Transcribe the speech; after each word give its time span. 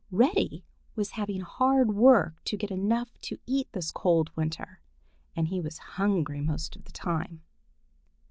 Reddy 0.09 0.65
was 0.95 1.11
having 1.11 1.41
hard 1.41 1.93
work 1.93 2.43
to 2.45 2.57
get 2.57 2.71
enough 2.71 3.21
to 3.21 3.37
eat 3.45 3.71
this 3.73 3.91
cold 3.91 4.35
weather, 4.35 4.81
and 5.35 5.49
he 5.49 5.61
was 5.61 5.77
hungry 5.77 6.41
most 6.41 6.75
of 6.75 6.85
the 6.85 6.91
time. 6.91 7.43